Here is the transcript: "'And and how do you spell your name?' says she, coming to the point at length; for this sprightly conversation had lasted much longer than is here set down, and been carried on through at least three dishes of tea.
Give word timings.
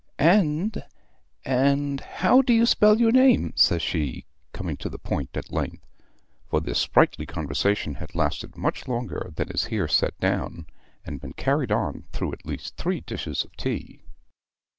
"'And 0.17 0.83
and 1.45 1.99
how 2.01 2.41
do 2.41 2.53
you 2.53 2.65
spell 2.65 2.99
your 2.99 3.11
name?' 3.11 3.53
says 3.55 3.83
she, 3.83 4.25
coming 4.51 4.75
to 4.77 4.89
the 4.89 4.97
point 4.97 5.37
at 5.37 5.51
length; 5.53 5.85
for 6.49 6.59
this 6.59 6.79
sprightly 6.79 7.27
conversation 7.27 7.93
had 7.93 8.15
lasted 8.15 8.57
much 8.57 8.87
longer 8.87 9.31
than 9.35 9.49
is 9.51 9.65
here 9.65 9.87
set 9.87 10.19
down, 10.19 10.65
and 11.05 11.21
been 11.21 11.33
carried 11.33 11.71
on 11.71 12.05
through 12.13 12.33
at 12.33 12.47
least 12.47 12.77
three 12.77 13.01
dishes 13.01 13.43
of 13.43 13.55
tea. 13.57 14.01